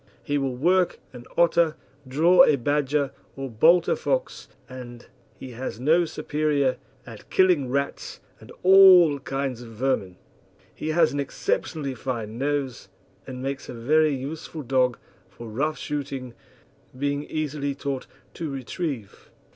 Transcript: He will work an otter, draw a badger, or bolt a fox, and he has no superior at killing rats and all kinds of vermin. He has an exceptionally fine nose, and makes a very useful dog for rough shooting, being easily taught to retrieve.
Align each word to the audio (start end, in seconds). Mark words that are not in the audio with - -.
He 0.23 0.39
will 0.39 0.55
work 0.55 0.99
an 1.13 1.25
otter, 1.37 1.75
draw 2.07 2.43
a 2.43 2.55
badger, 2.55 3.11
or 3.35 3.51
bolt 3.51 3.87
a 3.87 3.95
fox, 3.95 4.47
and 4.67 5.05
he 5.37 5.51
has 5.51 5.79
no 5.79 6.05
superior 6.05 6.77
at 7.05 7.29
killing 7.29 7.69
rats 7.69 8.19
and 8.39 8.51
all 8.63 9.19
kinds 9.19 9.61
of 9.61 9.69
vermin. 9.73 10.17
He 10.73 10.87
has 10.89 11.13
an 11.13 11.19
exceptionally 11.19 11.93
fine 11.93 12.39
nose, 12.39 12.89
and 13.27 13.43
makes 13.43 13.69
a 13.69 13.75
very 13.75 14.15
useful 14.15 14.63
dog 14.63 14.97
for 15.29 15.47
rough 15.47 15.77
shooting, 15.77 16.33
being 16.97 17.23
easily 17.25 17.75
taught 17.75 18.07
to 18.33 18.49
retrieve. 18.49 19.29